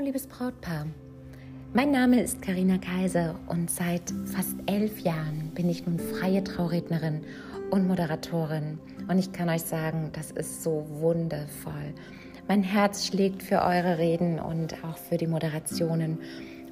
[0.00, 0.86] Hallo liebes Brautpaar.
[1.74, 7.20] Mein Name ist Karina Kaiser und seit fast elf Jahren bin ich nun freie Traurednerin
[7.70, 8.78] und Moderatorin.
[9.08, 11.92] Und ich kann euch sagen, das ist so wundervoll.
[12.48, 16.18] Mein Herz schlägt für eure Reden und auch für die Moderationen.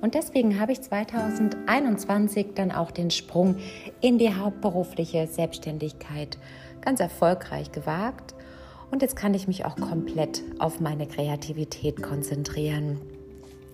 [0.00, 3.56] Und deswegen habe ich 2021 dann auch den Sprung
[4.00, 6.38] in die hauptberufliche Selbstständigkeit
[6.80, 8.34] ganz erfolgreich gewagt
[8.90, 13.17] und jetzt kann ich mich auch komplett auf meine Kreativität konzentrieren.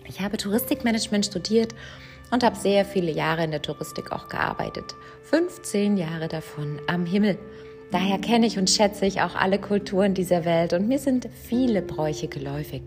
[0.06, 1.74] Ich habe Touristikmanagement studiert
[2.30, 4.94] und habe sehr viele Jahre in der Touristik auch gearbeitet.
[5.24, 7.38] 15 Jahre davon am Himmel.
[7.90, 11.80] Daher kenne ich und schätze ich auch alle Kulturen dieser Welt und mir sind viele
[11.80, 12.82] Bräuche geläufig.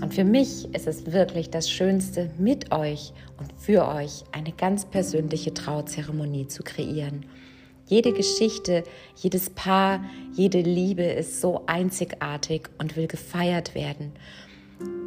[0.00, 4.84] Und für mich ist es wirklich das Schönste, mit euch und für euch eine ganz
[4.84, 7.26] persönliche Trauzeremonie zu kreieren.
[7.86, 8.82] Jede Geschichte,
[9.16, 14.12] jedes Paar, jede Liebe ist so einzigartig und will gefeiert werden.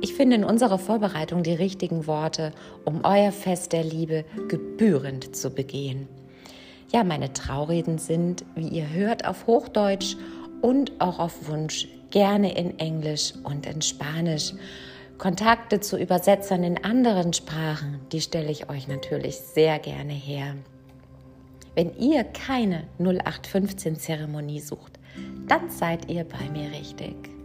[0.02, 2.52] Ich finde in unserer Vorbereitung die richtigen Worte,
[2.86, 6.08] um euer Fest der Liebe gebührend zu begehen.
[6.92, 10.16] Ja, meine Traureden sind, wie ihr hört, auf Hochdeutsch
[10.62, 14.54] und auch auf Wunsch gerne in Englisch und in Spanisch.
[15.18, 20.56] Kontakte zu Übersetzern in anderen Sprachen, die stelle ich euch natürlich sehr gerne her.
[21.76, 25.00] Wenn ihr keine 0815-Zeremonie sucht,
[25.48, 27.37] dann seid ihr bei mir richtig.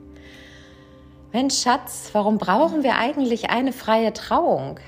[1.33, 4.79] Mensch, Schatz, warum brauchen wir eigentlich eine freie Trauung?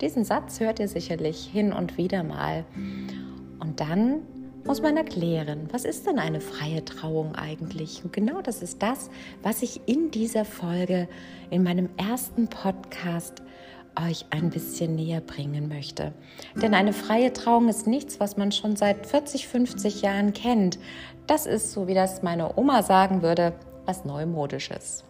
[0.00, 2.64] Diesen Satz hört ihr sicherlich hin und wieder mal.
[3.60, 4.22] Und dann
[4.64, 8.02] muss man erklären, was ist denn eine freie Trauung eigentlich?
[8.02, 9.08] Und genau das ist das,
[9.44, 11.06] was ich in dieser Folge,
[11.50, 13.42] in meinem ersten Podcast
[13.96, 16.12] euch ein bisschen näher bringen möchte.
[16.60, 20.80] Denn eine freie Trauung ist nichts, was man schon seit 40, 50 Jahren kennt.
[21.28, 23.52] Das ist, so wie das meine Oma sagen würde,
[23.86, 25.04] was Neumodisches.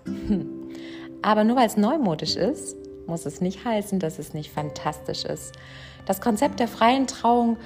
[1.23, 5.55] Aber nur weil es neumodisch ist, muss es nicht heißen, dass es nicht fantastisch ist.
[6.07, 7.57] Das Konzept der freien Trauung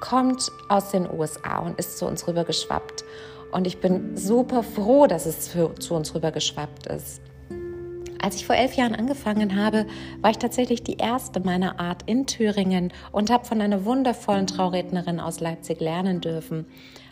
[0.00, 3.04] kommt aus den USA und ist zu uns rübergeschwappt.
[3.50, 7.20] Und ich bin super froh, dass es für, zu uns rübergeschwappt ist.
[8.20, 9.86] Als ich vor elf Jahren angefangen habe,
[10.20, 15.20] war ich tatsächlich die erste meiner Art in Thüringen und habe von einer wundervollen Traurednerin
[15.20, 16.66] aus Leipzig lernen dürfen.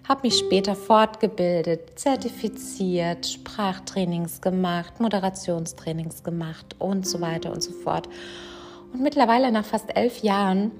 [0.08, 8.08] Habe mich später fortgebildet, zertifiziert, Sprachtrainings gemacht, Moderationstrainings gemacht und so weiter und so fort.
[8.92, 10.72] Und mittlerweile nach fast elf Jahren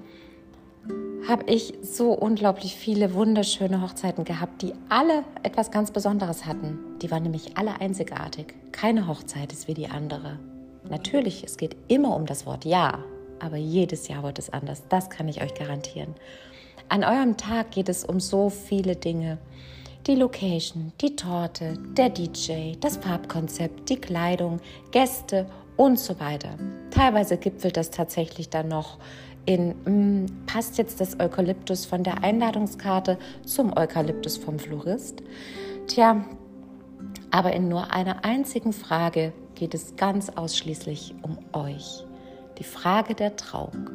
[1.29, 6.79] habe ich so unglaublich viele wunderschöne Hochzeiten gehabt, die alle etwas ganz Besonderes hatten.
[7.03, 8.55] Die waren nämlich alle einzigartig.
[8.73, 10.39] Keine Hochzeit ist wie die andere.
[10.89, 13.01] Natürlich, es geht immer um das Wort Ja,
[13.41, 14.85] aber jedes Jahr wird es anders.
[14.89, 16.15] Das kann ich euch garantieren.
[16.89, 19.39] An eurem Tag geht es um so viele Dinge.
[20.07, 24.61] Die Location, die Torte, der DJ, das Farbkonzept, die Kleidung,
[24.93, 26.51] Gäste und so weiter.
[26.93, 28.99] Teilweise gipfelt das tatsächlich dann noch
[29.47, 35.23] in, mh, hm, passt jetzt das Eukalyptus von der Einladungskarte zum Eukalyptus vom Florist?
[35.87, 36.25] Tja,
[37.31, 42.05] aber in nur einer einzigen Frage geht es ganz ausschließlich um euch.
[42.59, 43.91] Die Frage der Trauung.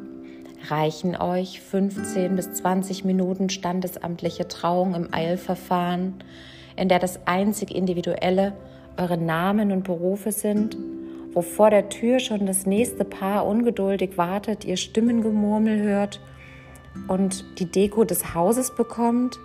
[0.70, 6.24] Reichen euch 15 bis 20 Minuten standesamtliche Trauung im Eilverfahren,
[6.76, 8.54] in der das einzig Individuelle
[8.98, 10.78] eure Namen und Berufe sind
[11.34, 16.19] wo vor der Tür schon das nächste Paar ungeduldig wartet, ihr Stimmengemurmel hört
[17.08, 19.40] und die Deko des Hauses bekommt,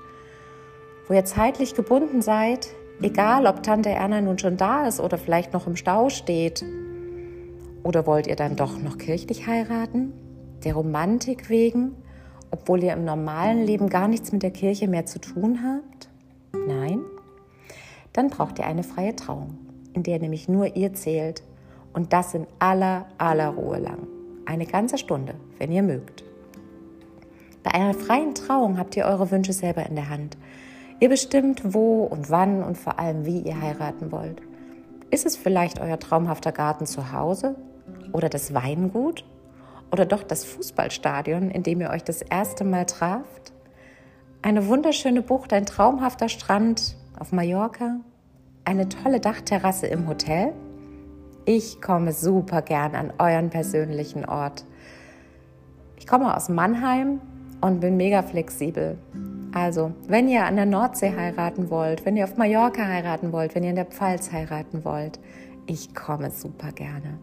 [1.06, 2.68] wo ihr zeitlich gebunden seid,
[3.00, 6.64] egal ob Tante Erna nun schon da ist oder vielleicht noch im Stau steht.
[7.84, 10.12] Oder wollt ihr dann doch noch kirchlich heiraten?
[10.64, 11.92] Der Romantik wegen,
[12.50, 16.08] obwohl ihr im normalen Leben gar nichts mit der Kirche mehr zu tun habt?
[16.66, 17.02] Nein?
[18.12, 19.58] Dann braucht ihr eine freie Trauung,
[19.92, 21.44] in der nämlich nur ihr zählt
[21.96, 24.06] und das in aller, aller Ruhe lang.
[24.44, 26.22] Eine ganze Stunde, wenn ihr mögt.
[27.64, 30.36] Bei einer freien Trauung habt ihr eure Wünsche selber in der Hand.
[31.00, 34.42] Ihr bestimmt, wo und wann und vor allem, wie ihr heiraten wollt.
[35.10, 37.56] Ist es vielleicht euer traumhafter Garten zu Hause
[38.12, 39.24] oder das Weingut
[39.90, 43.54] oder doch das Fußballstadion, in dem ihr euch das erste Mal traft?
[44.42, 48.00] Eine wunderschöne Bucht, ein traumhafter Strand auf Mallorca?
[48.66, 50.52] Eine tolle Dachterrasse im Hotel?
[51.48, 54.64] Ich komme super gern an euren persönlichen Ort.
[55.96, 57.20] Ich komme aus Mannheim
[57.60, 58.98] und bin mega flexibel.
[59.54, 63.62] Also, wenn ihr an der Nordsee heiraten wollt, wenn ihr auf Mallorca heiraten wollt, wenn
[63.62, 65.20] ihr in der Pfalz heiraten wollt,
[65.66, 67.16] ich komme super gerne.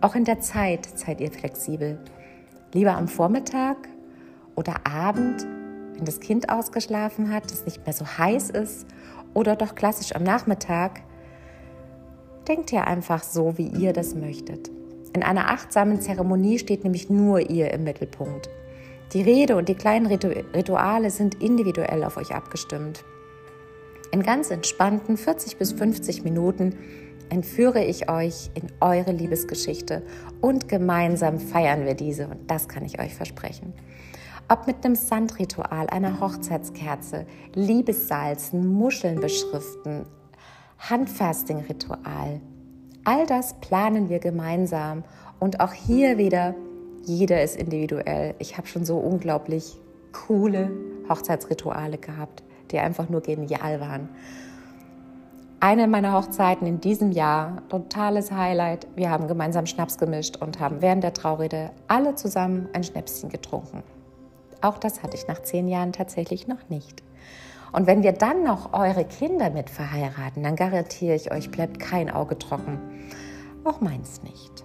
[0.00, 1.98] Auch in der Zeit seid ihr flexibel.
[2.72, 3.88] Lieber am Vormittag
[4.54, 5.44] oder Abend,
[5.96, 8.86] wenn das Kind ausgeschlafen hat, es nicht mehr so heiß ist,
[9.34, 11.02] oder doch klassisch am Nachmittag,
[12.48, 14.70] denkt ihr einfach so, wie ihr das möchtet.
[15.12, 18.48] In einer achtsamen Zeremonie steht nämlich nur ihr im Mittelpunkt.
[19.12, 23.04] Die Rede und die kleinen Rituale sind individuell auf euch abgestimmt.
[24.10, 26.76] In ganz entspannten 40 bis 50 Minuten
[27.28, 30.02] entführe ich euch in eure Liebesgeschichte
[30.40, 33.72] und gemeinsam feiern wir diese und das kann ich euch versprechen.
[34.48, 40.06] Ob mit einem Sandritual, einer Hochzeitskerze, Liebessalzen, Muscheln beschriften,
[40.78, 42.40] Handfasting-Ritual.
[43.04, 45.04] All das planen wir gemeinsam
[45.38, 46.54] und auch hier wieder,
[47.04, 48.34] jeder ist individuell.
[48.38, 49.76] Ich habe schon so unglaublich
[50.12, 50.70] coole
[51.08, 54.08] Hochzeitsrituale gehabt, die einfach nur genial waren.
[55.60, 58.86] Eine meiner Hochzeiten in diesem Jahr, totales Highlight.
[58.94, 63.82] Wir haben gemeinsam Schnaps gemischt und haben während der Traurede alle zusammen ein Schnäpschen getrunken.
[64.60, 67.02] Auch das hatte ich nach zehn Jahren tatsächlich noch nicht.
[67.76, 72.08] Und wenn wir dann noch eure Kinder mit verheiraten, dann garantiere ich euch, bleibt kein
[72.08, 72.80] Auge trocken.
[73.64, 74.64] Auch meins nicht.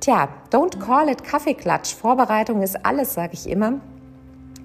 [0.00, 1.94] Tja, don't call it Kaffeeklatsch.
[1.94, 3.74] Vorbereitung ist alles, sage ich immer.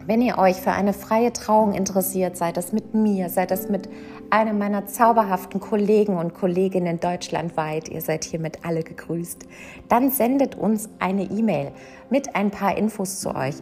[0.05, 3.89] Wenn ihr euch für eine freie Trauung interessiert, sei das mit mir, sei das mit
[4.29, 9.45] einem meiner zauberhaften Kollegen und Kolleginnen deutschlandweit, ihr seid hiermit alle gegrüßt,
[9.89, 11.73] dann sendet uns eine E-Mail
[12.09, 13.55] mit ein paar Infos zu euch.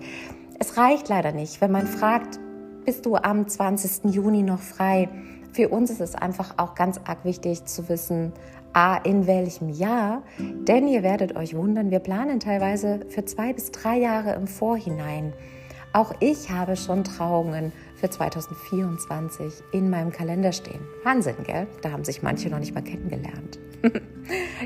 [0.59, 2.39] Es reicht leider nicht, wenn man fragt,
[2.87, 4.15] bist du am 20.
[4.15, 5.09] Juni noch frei?
[5.51, 8.31] Für uns ist es einfach auch ganz arg wichtig zu wissen,
[8.71, 13.71] A, in welchem Jahr, denn ihr werdet euch wundern, wir planen teilweise für zwei bis
[13.71, 15.33] drei Jahre im Vorhinein.
[15.91, 20.79] Auch ich habe schon Trauungen für 2024 in meinem Kalender stehen.
[21.03, 21.67] Wahnsinn, gell?
[21.81, 23.59] Da haben sich manche noch nicht mal kennengelernt.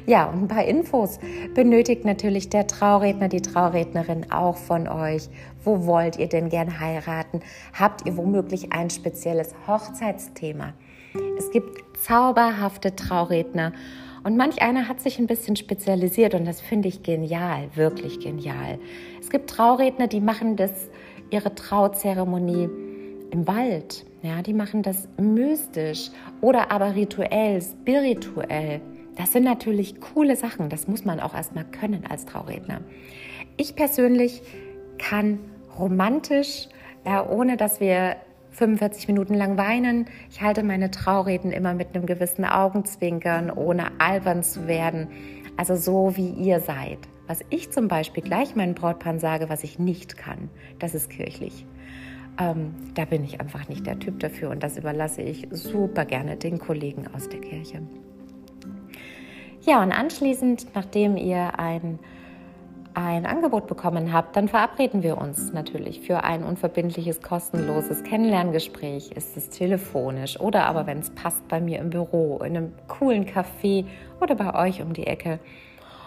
[0.05, 1.19] ja, und ein paar Infos
[1.53, 5.29] benötigt natürlich der Trauredner, die Traurednerin auch von euch.
[5.63, 7.41] Wo wollt ihr denn gern heiraten?
[7.73, 10.73] Habt ihr womöglich ein spezielles Hochzeitsthema?
[11.37, 13.73] Es gibt zauberhafte Trauredner
[14.23, 18.79] und manch einer hat sich ein bisschen spezialisiert und das finde ich genial, wirklich genial.
[19.19, 20.71] Es gibt Trauredner, die machen das
[21.31, 22.69] ihre Trauzeremonie
[23.31, 24.05] im Wald.
[24.21, 26.11] Ja, die machen das mystisch
[26.41, 28.81] oder aber rituell, spirituell.
[29.15, 30.69] Das sind natürlich coole Sachen.
[30.69, 32.81] Das muss man auch erstmal können als Trauredner.
[33.57, 34.41] Ich persönlich
[34.97, 35.39] kann
[35.77, 36.67] romantisch,
[37.05, 38.17] ja, ohne dass wir
[38.51, 40.07] 45 Minuten lang weinen.
[40.29, 45.07] Ich halte meine Traureden immer mit einem gewissen Augenzwinkern, ohne albern zu werden.
[45.57, 46.99] Also so wie ihr seid.
[47.27, 50.49] Was ich zum Beispiel gleich meinen Brautpaaren sage, was ich nicht kann,
[50.79, 51.65] das ist kirchlich.
[52.41, 56.37] Ähm, da bin ich einfach nicht der Typ dafür und das überlasse ich super gerne
[56.37, 57.81] den Kollegen aus der Kirche.
[59.63, 61.99] Ja, und anschließend, nachdem ihr ein,
[62.95, 69.11] ein Angebot bekommen habt, dann verabreden wir uns natürlich für ein unverbindliches, kostenloses Kennenlerngespräch.
[69.11, 73.27] Ist es telefonisch oder aber, wenn es passt, bei mir im Büro, in einem coolen
[73.27, 73.85] Café
[74.19, 75.39] oder bei euch um die Ecke.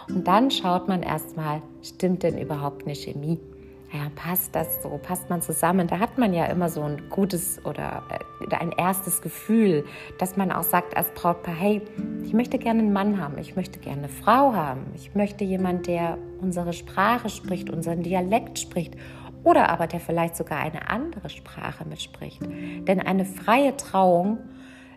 [0.09, 3.39] Und dann schaut man erstmal, stimmt denn überhaupt eine Chemie?
[3.95, 4.99] Ja, passt das so?
[5.01, 5.87] Passt man zusammen?
[5.87, 8.03] Da hat man ja immer so ein gutes oder
[8.51, 9.85] äh, ein erstes Gefühl,
[10.19, 11.81] dass man auch sagt als Brautpaar, hey,
[12.25, 15.85] ich möchte gerne einen Mann haben, ich möchte gerne eine Frau haben, ich möchte jemanden,
[15.85, 18.97] der unsere Sprache spricht, unseren Dialekt spricht
[19.45, 22.43] oder aber der vielleicht sogar eine andere Sprache mitspricht.
[22.43, 24.39] Denn eine freie Trauung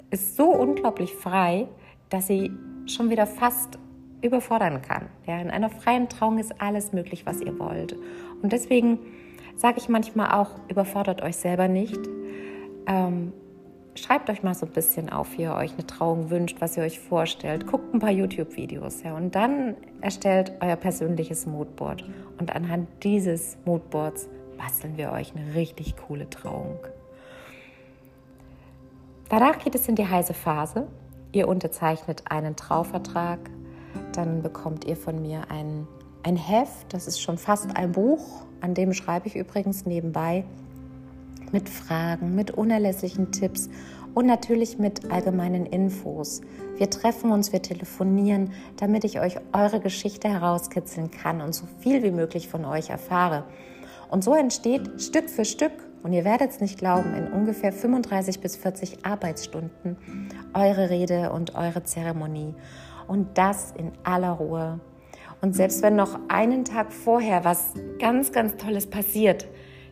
[0.09, 1.67] ist so unglaublich frei,
[2.09, 2.51] dass sie
[2.87, 3.77] schon wieder fast
[4.21, 5.07] überfordern kann.
[5.27, 7.95] Ja, in einer freien Trauung ist alles möglich, was ihr wollt.
[8.41, 8.99] Und deswegen
[9.55, 11.99] sage ich manchmal auch, überfordert euch selber nicht.
[12.85, 13.33] Ähm,
[13.95, 16.83] schreibt euch mal so ein bisschen auf, wie ihr euch eine Trauung wünscht, was ihr
[16.83, 17.67] euch vorstellt.
[17.67, 22.03] Guckt ein paar YouTube-Videos, ja, und dann erstellt euer persönliches Moodboard.
[22.39, 26.77] Und anhand dieses Moodboards basteln wir euch eine richtig coole Trauung.
[29.29, 30.87] Danach geht es in die heiße Phase.
[31.33, 33.39] Ihr unterzeichnet einen Trauvertrag,
[34.13, 35.87] dann bekommt ihr von mir ein,
[36.27, 40.43] ein Heft, das ist schon fast ein Buch, an dem schreibe ich übrigens nebenbei
[41.53, 43.69] mit Fragen, mit unerlässlichen Tipps
[44.13, 46.41] und natürlich mit allgemeinen Infos.
[46.75, 52.03] Wir treffen uns, wir telefonieren, damit ich euch eure Geschichte herauskitzeln kann und so viel
[52.03, 53.45] wie möglich von euch erfahre.
[54.09, 55.71] Und so entsteht Stück für Stück,
[56.03, 59.97] und ihr werdet es nicht glauben, in ungefähr 35 bis 40 Arbeitsstunden
[60.53, 62.53] eure Rede und eure Zeremonie
[63.07, 64.79] und das in aller Ruhe.
[65.41, 69.47] Und selbst wenn noch einen Tag vorher was ganz, ganz Tolles passiert,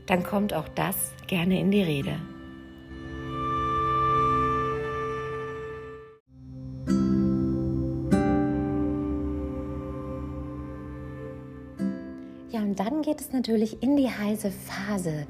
[0.07, 0.95] dann kommt auch das
[1.27, 2.15] gerne in die Rede.
[12.49, 15.27] Ja, und dann geht es natürlich in die heiße Phase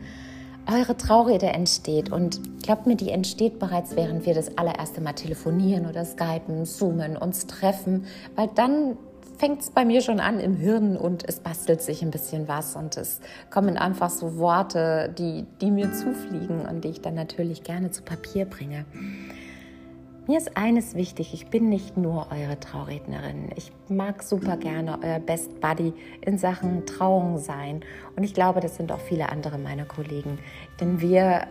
[0.71, 2.11] eure Traurede entsteht.
[2.11, 7.17] Und glaubt mir, die entsteht bereits, während wir das allererste Mal telefonieren oder skypen, zoomen,
[7.17, 8.05] uns treffen,
[8.35, 8.97] weil dann
[9.35, 12.75] fängt es bei mir schon an im Hirn und es bastelt sich ein bisschen was
[12.75, 17.63] und es kommen einfach so Worte, die, die mir zufliegen und die ich dann natürlich
[17.63, 18.85] gerne zu Papier bringe.
[20.27, 23.51] Mir ist eines wichtig, ich bin nicht nur eure Traurednerin.
[23.55, 27.81] Ich mag super gerne euer Best Buddy in Sachen Trauung sein.
[28.15, 30.39] Und ich glaube, das sind auch viele andere meiner Kollegen.
[30.79, 31.45] Denn wir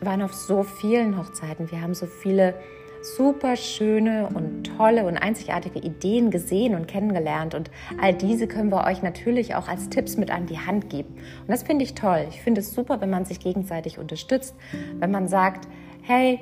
[0.00, 2.54] waren auf so vielen Hochzeiten, wir haben so viele
[3.04, 7.54] super schöne und tolle und einzigartige Ideen gesehen und kennengelernt.
[7.54, 7.70] Und
[8.00, 11.14] all diese können wir euch natürlich auch als Tipps mit an die Hand geben.
[11.14, 12.26] Und das finde ich toll.
[12.30, 14.54] Ich finde es super, wenn man sich gegenseitig unterstützt,
[14.98, 15.68] wenn man sagt,
[16.02, 16.40] hey,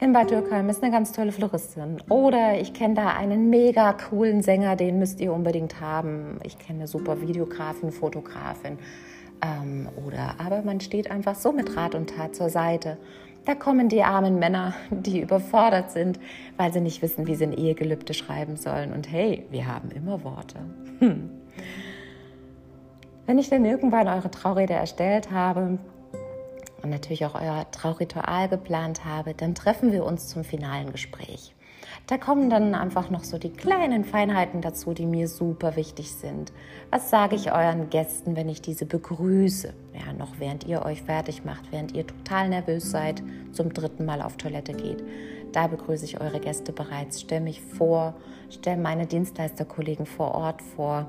[0.00, 2.02] in Bad Dürkheim ist eine ganz tolle Floristin.
[2.08, 6.38] Oder ich kenne da einen mega coolen Sänger, den müsst ihr unbedingt haben.
[6.42, 8.78] Ich kenne eine super Videografin, Fotografin.
[9.40, 12.98] Ähm, oder aber man steht einfach so mit Rat und Tat zur Seite.
[13.44, 16.18] Da kommen die armen Männer, die überfordert sind,
[16.56, 18.92] weil sie nicht wissen, wie sie ein Ehegelübde schreiben sollen.
[18.92, 20.56] Und hey, wir haben immer Worte.
[21.00, 21.30] Hm.
[23.26, 25.78] Wenn ich dann irgendwann eure Traurede erstellt habe
[26.82, 31.54] und natürlich auch euer Trauritual geplant habe, dann treffen wir uns zum finalen Gespräch.
[32.06, 36.52] Da kommen dann einfach noch so die kleinen Feinheiten dazu, die mir super wichtig sind.
[36.90, 39.72] Was sage ich euren Gästen, wenn ich diese begrüße?
[39.94, 44.20] Ja, noch während ihr euch fertig macht, während ihr total nervös seid, zum dritten Mal
[44.20, 45.02] auf Toilette geht.
[45.52, 48.14] Da begrüße ich eure Gäste bereits, stelle mich vor,
[48.50, 51.06] stelle meine Dienstleisterkollegen vor Ort vor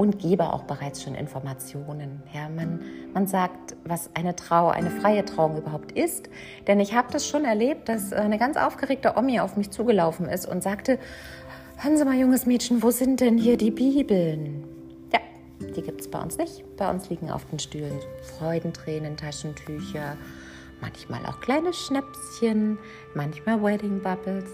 [0.00, 2.22] und gebe auch bereits schon Informationen.
[2.32, 2.80] Ja, man,
[3.12, 6.30] man sagt, was eine Trau, eine freie Trauung überhaupt ist.
[6.66, 10.46] Denn ich habe das schon erlebt, dass eine ganz aufgeregte Omi auf mich zugelaufen ist
[10.46, 10.98] und sagte,
[11.76, 14.64] hören Sie mal, junges Mädchen, wo sind denn hier die Bibeln?
[15.12, 15.20] Ja,
[15.76, 16.64] die gibt es bei uns nicht.
[16.78, 18.00] Bei uns liegen auf den Stühlen
[18.38, 20.16] Freudentränen, Taschentücher,
[20.80, 22.78] manchmal auch kleine Schnäpschen,
[23.14, 24.48] manchmal Wedding Bubbles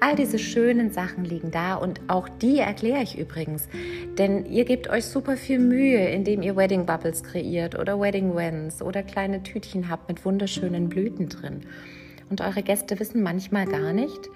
[0.00, 3.68] All diese schönen Sachen liegen da und auch die erkläre ich übrigens.
[4.18, 8.82] Denn ihr gebt euch super viel Mühe, indem ihr Wedding Bubbles kreiert oder Wedding Wands
[8.82, 11.60] oder kleine Tütchen habt mit wunderschönen Blüten drin.
[12.28, 14.28] Und eure Gäste wissen manchmal gar nicht,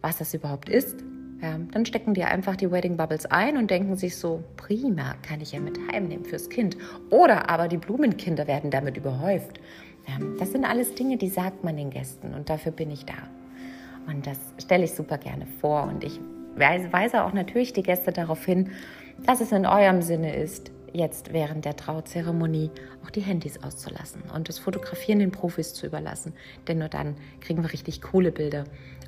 [0.00, 0.96] was das überhaupt ist.
[1.42, 5.40] Ja, dann stecken die einfach die Wedding Bubbles ein und denken sich so, prima, kann
[5.40, 6.76] ich ja mit heimnehmen fürs Kind.
[7.08, 9.58] Oder aber die Blumenkinder werden damit überhäuft.
[10.06, 13.14] Ja, das sind alles Dinge, die sagt man den Gästen und dafür bin ich da.
[14.06, 15.84] Und das stelle ich super gerne vor.
[15.84, 16.20] Und ich
[16.56, 18.70] weise auch natürlich die Gäste darauf hin,
[19.26, 22.70] dass es in eurem Sinne ist, jetzt während der Trauzeremonie
[23.04, 26.32] auch die Handys auszulassen und das Fotografieren den Profis zu überlassen.
[26.66, 28.64] Denn nur dann kriegen wir richtig coole Bilder,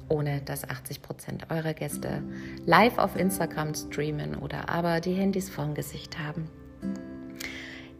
[0.09, 2.23] ohne dass 80 Prozent eurer Gäste
[2.67, 6.49] live auf Instagram streamen oder aber die Handys vorm Gesicht haben.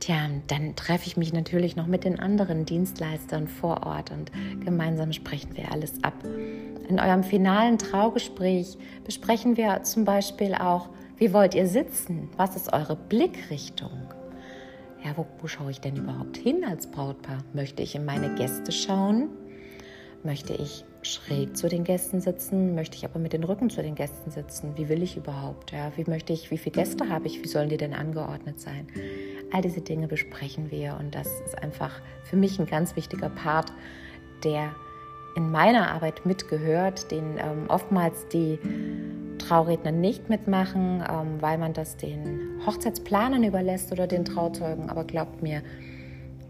[0.03, 0.17] Tja,
[0.49, 4.33] dann treffe ich mich natürlich noch mit den anderen Dienstleistern vor Ort und
[4.65, 6.15] gemeinsam sprechen wir alles ab.
[6.89, 12.31] In eurem finalen Traugespräch besprechen wir zum Beispiel auch, wie wollt ihr sitzen?
[12.37, 14.13] Was ist eure Blickrichtung?
[15.05, 17.39] Ja, wo, wo schaue ich denn überhaupt hin als Brautpaar?
[17.53, 19.29] Möchte ich in meine Gäste schauen?
[20.25, 22.75] Möchte ich schräg zu den Gästen sitzen?
[22.75, 24.77] Möchte ich aber mit den Rücken zu den Gästen sitzen?
[24.77, 25.71] Wie will ich überhaupt?
[25.71, 27.41] Ja, wie möchte ich, wie viele Gäste habe ich?
[27.45, 28.89] Wie sollen die denn angeordnet sein?
[29.53, 33.73] All diese Dinge besprechen wir und das ist einfach für mich ein ganz wichtiger Part,
[34.45, 34.75] der
[35.37, 38.59] in meiner Arbeit mitgehört, den ähm, oftmals die
[39.39, 44.89] Trauredner nicht mitmachen, ähm, weil man das den Hochzeitsplanern überlässt oder den Trauzeugen.
[44.89, 45.63] Aber glaubt mir,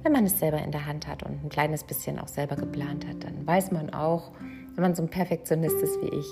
[0.02, 3.06] wenn man es selber in der Hand hat und ein kleines bisschen auch selber geplant
[3.06, 4.32] hat, dann weiß man auch,
[4.74, 6.26] wenn man so ein Perfektionist ist wie ich,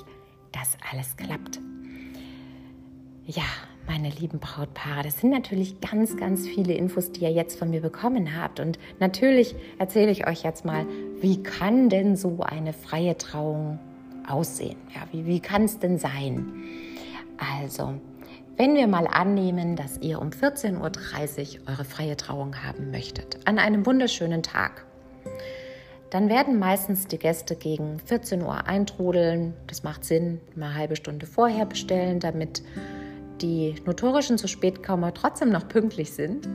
[0.52, 1.60] dass alles klappt.
[3.26, 3.44] Ja,
[3.86, 7.80] meine lieben Brautpaare, das sind natürlich ganz, ganz viele Infos, die ihr jetzt von mir
[7.80, 8.60] bekommen habt.
[8.60, 10.86] Und natürlich erzähle ich euch jetzt mal,
[11.20, 13.78] wie kann denn so eine freie Trauung
[14.28, 14.76] aussehen?
[14.94, 16.52] Ja, wie, wie kann es denn sein?
[17.36, 17.94] Also,
[18.56, 23.58] wenn wir mal annehmen, dass ihr um 14.30 Uhr eure freie Trauung haben möchtet, an
[23.58, 24.84] einem wunderschönen Tag,
[26.10, 29.54] dann werden meistens die Gäste gegen 14 Uhr eintrudeln.
[29.68, 32.62] Das macht Sinn, mal eine halbe Stunde vorher bestellen, damit
[33.42, 36.48] die notorischen zu spät kommen, trotzdem noch pünktlich sind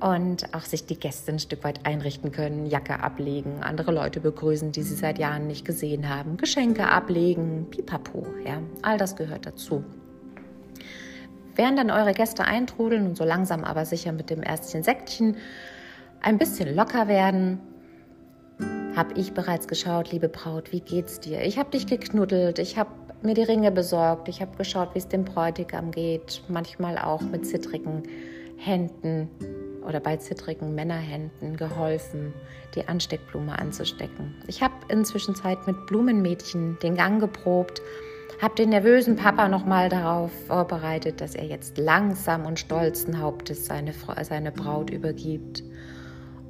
[0.00, 4.72] und auch sich die Gäste ein Stück weit einrichten können, Jacke ablegen, andere Leute begrüßen,
[4.72, 9.84] die sie seit Jahren nicht gesehen haben, Geschenke ablegen, pipapo, ja, all das gehört dazu.
[11.56, 15.36] Während dann eure Gäste eintrudeln und so langsam aber sicher mit dem ersten Säckchen
[16.20, 17.60] ein bisschen locker werden,
[18.96, 21.42] habe ich bereits geschaut, liebe Braut, wie geht's dir?
[21.42, 22.90] Ich habe dich geknuddelt, ich habe
[23.24, 27.46] mir die Ringe besorgt, ich habe geschaut, wie es dem Bräutigam geht, manchmal auch mit
[27.46, 28.02] zittrigen
[28.56, 29.28] Händen
[29.86, 32.32] oder bei zittrigen Männerhänden geholfen,
[32.74, 34.34] die Ansteckblume anzustecken.
[34.46, 37.82] Ich habe inzwischen Zeit mit Blumenmädchen den Gang geprobt
[38.40, 43.94] Hab den nervösen Papa nochmal darauf vorbereitet, dass er jetzt langsam und stolzen Hauptes seine,
[44.22, 45.62] seine Braut übergibt.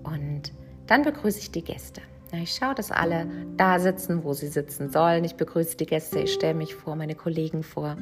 [0.02, 0.52] Und
[0.86, 2.00] dann begrüße ich die Gäste.
[2.42, 3.26] Ich schaue, dass alle
[3.56, 5.24] da sitzen, wo sie sitzen sollen.
[5.24, 7.96] Ich begrüße die Gäste, ich stelle mich vor, meine Kollegen vor.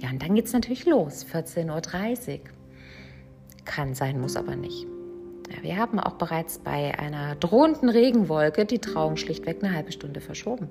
[0.00, 2.40] Ja, und dann geht es natürlich los, 14.30 Uhr.
[3.64, 4.86] Kann sein, muss aber nicht.
[5.54, 10.20] Ja, wir haben auch bereits bei einer drohenden Regenwolke die Trauung schlichtweg eine halbe Stunde
[10.20, 10.68] verschoben.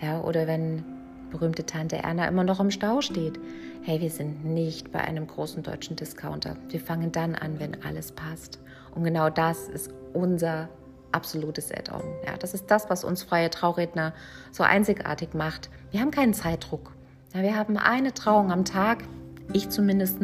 [0.00, 0.84] Ja, oder wenn
[1.30, 3.38] berühmte Tante Erna immer noch im Stau steht.
[3.82, 6.56] Hey, wir sind nicht bei einem großen deutschen Discounter.
[6.68, 8.60] Wir fangen dann an, wenn alles passt.
[8.94, 10.68] Und genau das ist unser
[11.12, 12.02] absolutes Add-on.
[12.26, 14.12] Ja, das ist das, was uns freie Trauredner
[14.52, 15.70] so einzigartig macht.
[15.90, 16.92] Wir haben keinen Zeitdruck.
[17.34, 19.04] Ja, wir haben eine Trauung am Tag,
[19.52, 20.18] ich zumindest.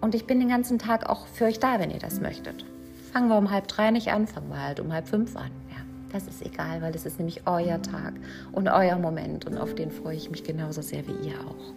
[0.00, 2.64] Und ich bin den ganzen Tag auch für euch da, wenn ihr das möchtet.
[3.12, 5.50] Fangen wir um halb drei nicht an, fangen wir halt um halb fünf an.
[5.70, 5.76] Ja,
[6.12, 8.14] das ist egal, weil es ist nämlich euer Tag
[8.52, 11.74] und euer Moment und auf den freue ich mich genauso sehr wie ihr auch.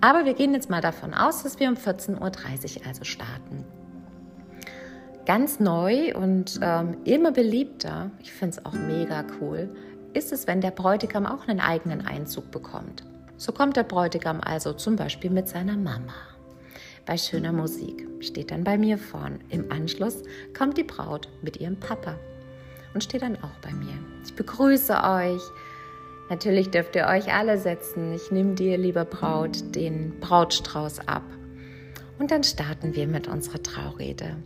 [0.00, 2.20] Aber wir gehen jetzt mal davon aus, dass wir um 14.30
[2.80, 3.64] Uhr also starten.
[5.26, 9.74] Ganz neu und ähm, immer beliebter, ich finde es auch mega cool,
[10.12, 13.04] ist es, wenn der Bräutigam auch einen eigenen Einzug bekommt.
[13.38, 16.12] So kommt der Bräutigam also zum Beispiel mit seiner Mama.
[17.06, 19.40] Bei schöner Musik steht dann bei mir vorn.
[19.48, 20.22] Im Anschluss
[20.56, 22.16] kommt die Braut mit ihrem Papa
[22.92, 23.98] und steht dann auch bei mir.
[24.26, 25.42] Ich begrüße euch.
[26.28, 28.12] Natürlich dürft ihr euch alle setzen.
[28.14, 31.24] Ich nehme dir, lieber Braut, den Brautstrauß ab.
[32.18, 34.36] Und dann starten wir mit unserer Traurede.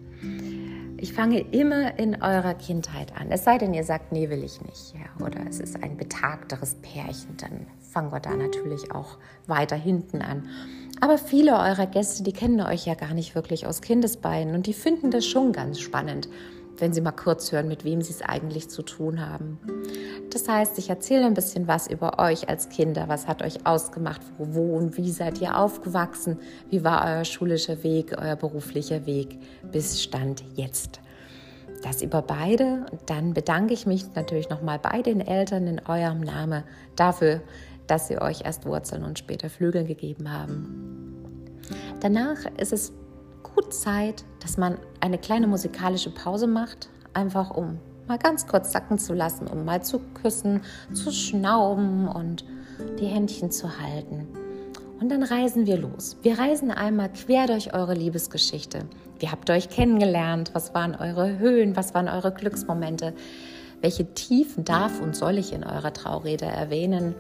[1.00, 3.30] Ich fange immer in eurer Kindheit an.
[3.30, 4.94] Es sei denn, ihr sagt, nee, will ich nicht.
[4.94, 10.22] Ja, oder es ist ein betagteres Pärchen, dann fangen wir da natürlich auch weiter hinten
[10.22, 10.48] an.
[11.00, 14.72] Aber viele eurer Gäste, die kennen euch ja gar nicht wirklich aus Kindesbeinen und die
[14.72, 16.28] finden das schon ganz spannend,
[16.78, 19.58] wenn sie mal kurz hören, mit wem sie es eigentlich zu tun haben.
[20.30, 23.08] Das heißt, ich erzähle ein bisschen was über euch als Kinder.
[23.08, 24.20] Was hat euch ausgemacht?
[24.36, 26.38] Wo, wo und wie seid ihr aufgewachsen?
[26.70, 29.38] Wie war euer schulischer Weg, euer beruflicher Weg
[29.70, 31.00] bis Stand jetzt?
[31.82, 32.86] Das über beide.
[32.90, 36.64] Und dann bedanke ich mich natürlich nochmal bei den Eltern in eurem Namen
[36.96, 37.40] dafür,
[37.86, 41.54] dass sie euch erst Wurzeln und später Flügel gegeben haben.
[42.00, 42.92] Danach ist es
[43.42, 48.98] gut Zeit, dass man eine kleine musikalische Pause macht, einfach um mal ganz kurz sacken
[48.98, 52.44] zu lassen, um mal zu küssen, zu schnauben und
[52.98, 54.26] die Händchen zu halten.
[55.00, 56.16] Und dann reisen wir los.
[56.22, 58.80] Wir reisen einmal quer durch eure Liebesgeschichte.
[59.20, 60.50] Wie habt ihr euch kennengelernt?
[60.54, 61.76] Was waren eure Höhen?
[61.76, 63.14] Was waren eure Glücksmomente?
[63.80, 67.14] Welche Tiefen darf und soll ich in eurer Traurede erwähnen?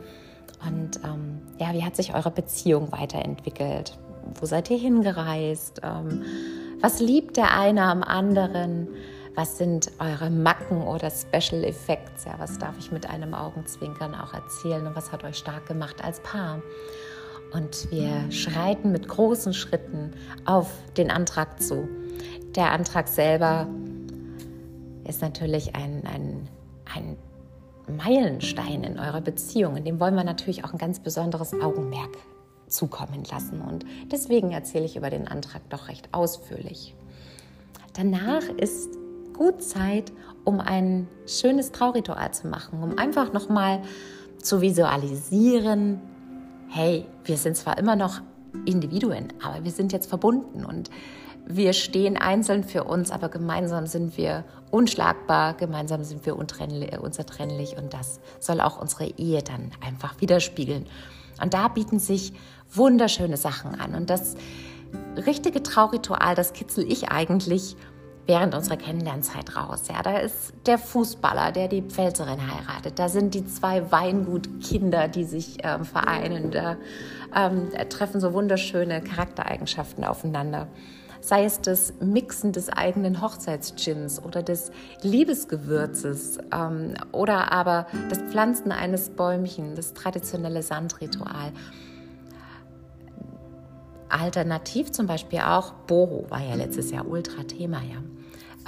[0.66, 3.96] Und ähm, ja, wie hat sich eure Beziehung weiterentwickelt?
[4.40, 5.80] Wo seid ihr hingereist?
[5.82, 6.22] Ähm,
[6.80, 8.88] was liebt der eine am anderen?
[9.34, 12.24] Was sind eure Macken oder Special Effects?
[12.24, 14.86] Ja, was darf ich mit einem Augenzwinkern auch erzählen?
[14.86, 16.60] Und was hat euch stark gemacht als Paar?
[17.52, 20.12] Und wir schreiten mit großen Schritten
[20.44, 21.88] auf den Antrag zu.
[22.54, 23.66] Der Antrag selber
[25.06, 26.48] ist natürlich ein, ein,
[26.94, 27.16] ein
[27.96, 29.76] Meilenstein in eurer Beziehung.
[29.76, 32.18] In dem wollen wir natürlich auch ein ganz besonderes Augenmerk
[32.68, 33.60] zukommen lassen.
[33.60, 36.94] Und deswegen erzähle ich über den Antrag doch recht ausführlich.
[37.94, 38.90] Danach ist
[39.34, 40.12] gut Zeit,
[40.44, 43.82] um ein schönes Trauritual zu machen, um einfach nochmal
[44.42, 46.00] zu visualisieren,
[46.68, 48.20] hey, wir sind zwar immer noch
[48.64, 50.90] Individuen, aber wir sind jetzt verbunden und
[51.46, 57.94] wir stehen einzeln für uns, aber gemeinsam sind wir unschlagbar, gemeinsam sind wir unzertrennlich und
[57.94, 60.86] das soll auch unsere Ehe dann einfach widerspiegeln.
[61.40, 62.32] Und da bieten sich
[62.72, 63.94] wunderschöne Sachen an.
[63.94, 64.36] Und das
[65.26, 67.76] richtige Trauritual, das kitzel ich eigentlich
[68.26, 69.84] während unserer Kennenlernzeit raus.
[69.88, 72.98] Ja, da ist der Fußballer, der die Pfälzerin heiratet.
[72.98, 76.50] Da sind die zwei Weingutkinder, die sich ähm, vereinen.
[76.50, 76.76] Da
[77.34, 80.68] ähm, treffen so wunderschöne Charaktereigenschaften aufeinander
[81.20, 84.70] sei es das Mixen des eigenen Hochzeitsgins oder des
[85.02, 91.52] Liebesgewürzes ähm, oder aber das Pflanzen eines Bäumchen, das traditionelle Sandritual.
[94.08, 98.02] Alternativ zum Beispiel auch, Boho war ja letztes Jahr Ultra-Thema, ja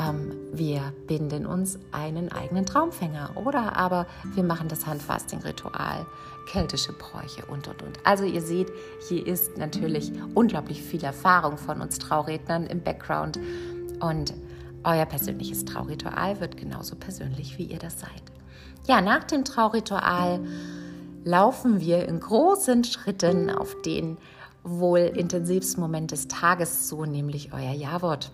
[0.01, 6.07] ähm, wir binden uns einen eigenen Traumfänger oder aber wir machen das Handfasting-Ritual,
[6.47, 7.99] keltische Bräuche und und und.
[8.05, 8.69] Also ihr seht,
[9.09, 13.39] hier ist natürlich unglaublich viel Erfahrung von uns Traurednern im Background
[14.01, 14.35] und
[14.83, 18.23] euer persönliches Trauritual wird genauso persönlich, wie ihr das seid.
[18.87, 20.41] Ja, nach dem Trauritual
[21.23, 24.17] laufen wir in großen Schritten auf den
[24.63, 28.31] wohl intensivsten Moment des Tages zu, nämlich euer Jawort.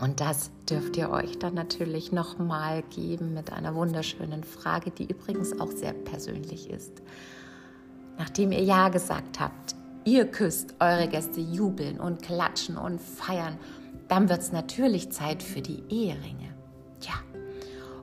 [0.00, 5.60] Und das dürft ihr euch dann natürlich nochmal geben mit einer wunderschönen Frage, die übrigens
[5.60, 7.02] auch sehr persönlich ist.
[8.18, 13.58] nachdem ihr Ja gesagt habt, ihr küsst, eure Gäste jubeln und klatschen und feiern,
[14.08, 16.54] dann wird es natürlich Zeit für die Eheringe.
[17.02, 17.14] Ja,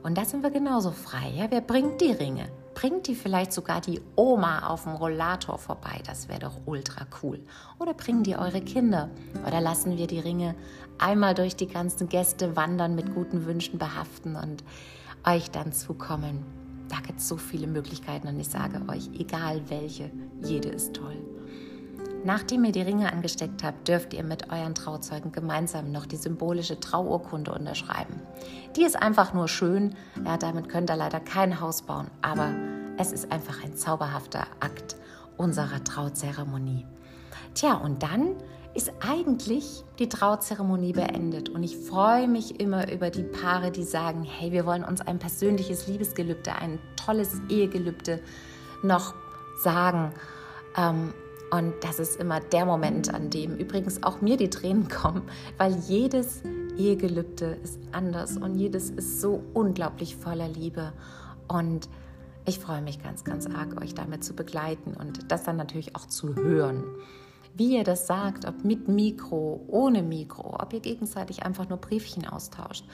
[0.02, 1.32] und da sind wir genauso frei.
[1.36, 1.46] Ja?
[1.50, 2.48] Wer bringt die Ringe?
[2.76, 6.02] Bringt die vielleicht sogar die Oma auf dem Rollator vorbei?
[6.04, 7.40] Das wäre doch ultra cool.
[7.78, 9.08] Oder bringen die eure Kinder?
[9.46, 10.54] Oder lassen wir die Ringe
[10.98, 14.62] einmal durch die ganzen Gäste wandern, mit guten Wünschen behaften und
[15.26, 16.44] euch dann zukommen?
[16.90, 20.10] Da gibt es so viele Möglichkeiten und ich sage euch, egal welche,
[20.42, 21.16] jede ist toll.
[22.26, 26.80] Nachdem ihr die Ringe angesteckt habt, dürft ihr mit euren Trauzeugen gemeinsam noch die symbolische
[26.80, 28.20] Trauurkunde unterschreiben.
[28.74, 32.52] Die ist einfach nur schön, ja, damit könnt ihr leider kein Haus bauen, aber
[32.98, 34.96] es ist einfach ein zauberhafter Akt
[35.36, 36.84] unserer Trauzeremonie.
[37.54, 38.34] Tja, und dann
[38.74, 41.48] ist eigentlich die Trauzeremonie beendet.
[41.48, 45.20] Und ich freue mich immer über die Paare, die sagen, hey, wir wollen uns ein
[45.20, 48.20] persönliches Liebesgelübde, ein tolles Ehegelübde
[48.82, 49.14] noch
[49.62, 50.12] sagen.
[50.76, 51.14] Ähm,
[51.50, 55.22] und das ist immer der Moment, an dem übrigens auch mir die Tränen kommen,
[55.58, 56.42] weil jedes
[56.76, 60.92] Ehegelübde ist anders und jedes ist so unglaublich voller Liebe.
[61.48, 61.88] Und
[62.44, 66.06] ich freue mich ganz, ganz arg, euch damit zu begleiten und das dann natürlich auch
[66.06, 66.84] zu hören.
[67.54, 72.26] Wie ihr das sagt, ob mit Mikro, ohne Mikro, ob ihr gegenseitig einfach nur Briefchen
[72.26, 72.84] austauscht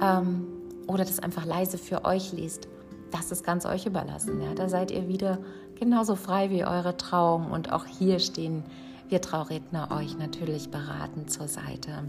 [0.00, 0.46] ähm,
[0.86, 2.68] oder das einfach leise für euch liest,
[3.10, 4.40] das ist ganz euch überlassen.
[4.40, 4.54] Ja?
[4.54, 5.38] Da seid ihr wieder
[5.78, 8.64] genauso frei wie eure Trauung und auch hier stehen
[9.08, 12.04] wir Trauredner euch natürlich beraten zur Seite.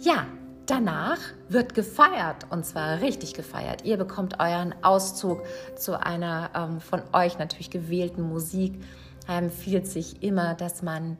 [0.00, 0.26] Ja,
[0.66, 3.84] danach wird gefeiert und zwar richtig gefeiert.
[3.84, 5.42] Ihr bekommt euren Auszug
[5.76, 8.80] zu einer ähm, von euch natürlich gewählten Musik.
[9.26, 11.16] Da empfiehlt sich immer, dass man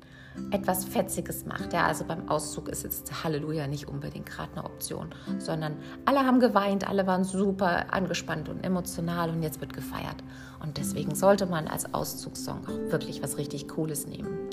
[0.51, 1.73] etwas Fetziges macht.
[1.73, 6.41] Ja, also beim Auszug ist jetzt Halleluja nicht unbedingt gerade eine Option, sondern alle haben
[6.41, 10.17] geweint, alle waren super angespannt und emotional und jetzt wird gefeiert.
[10.63, 14.49] Und deswegen sollte man als Auszugssong auch wirklich was richtig Cooles nehmen.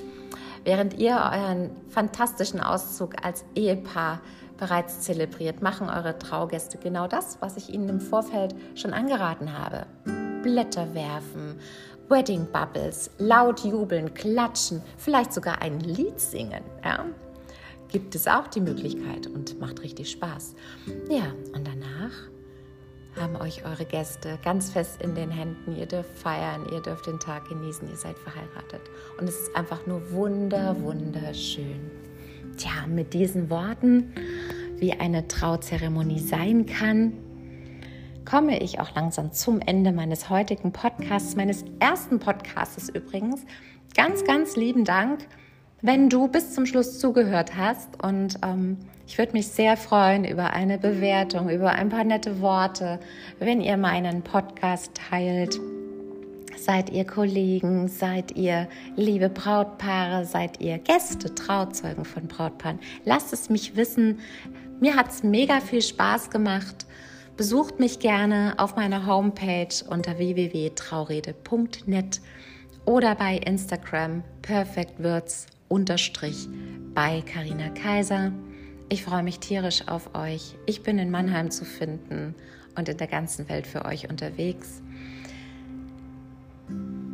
[0.63, 4.19] Während ihr euren fantastischen Auszug als Ehepaar
[4.57, 9.85] bereits zelebriert, machen eure Traugäste genau das, was ich ihnen im Vorfeld schon angeraten habe.
[10.41, 11.59] Blätter werfen,
[12.07, 16.63] Wedding Bubbles, laut jubeln, klatschen, vielleicht sogar ein Lied singen.
[16.83, 17.05] Ja?
[17.89, 20.55] Gibt es auch die Möglichkeit und macht richtig Spaß.
[21.09, 22.11] Ja, und danach
[23.19, 25.75] haben euch eure Gäste ganz fest in den Händen.
[25.75, 28.81] Ihr dürft feiern, ihr dürft den Tag genießen, ihr seid verheiratet.
[29.19, 31.89] Und es ist einfach nur wunder, wunderschön.
[32.57, 34.13] Tja, mit diesen Worten,
[34.77, 37.13] wie eine Trauzeremonie sein kann,
[38.25, 43.45] komme ich auch langsam zum Ende meines heutigen Podcasts, meines ersten Podcasts übrigens.
[43.95, 45.27] Ganz, ganz lieben Dank,
[45.81, 48.03] wenn du bis zum Schluss zugehört hast.
[48.03, 52.99] Und ähm, ich würde mich sehr freuen über eine Bewertung, über ein paar nette Worte,
[53.39, 55.59] wenn ihr meinen Podcast teilt.
[56.57, 62.79] Seid ihr Kollegen, seid ihr liebe Brautpaare, seid ihr Gäste, Trauzeugen von Brautpaaren.
[63.03, 64.19] Lasst es mich wissen.
[64.79, 66.87] Mir hat es mega viel Spaß gemacht.
[67.37, 72.21] Besucht mich gerne auf meiner Homepage unter www.traurede.net
[72.85, 75.47] oder bei Instagram perfectwirds
[76.93, 78.31] bei Karina Kaiser.
[78.87, 80.55] Ich freue mich tierisch auf euch.
[80.65, 82.35] Ich bin in Mannheim zu finden
[82.77, 84.81] und in der ganzen Welt für euch unterwegs.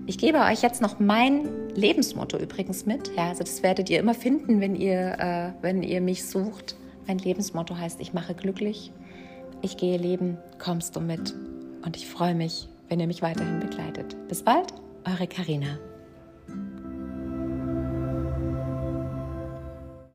[0.05, 3.10] Ich gebe euch jetzt noch mein Lebensmotto übrigens mit.
[3.17, 6.75] Ja, also das werdet ihr immer finden, wenn ihr, äh, wenn ihr mich sucht.
[7.07, 8.91] Mein Lebensmotto heißt, ich mache glücklich
[9.62, 11.34] ich gehe leben, kommst du mit.
[11.84, 14.15] Und ich freue mich, wenn ihr mich weiterhin begleitet.
[14.28, 14.74] Bis bald,
[15.06, 15.78] eure Karina.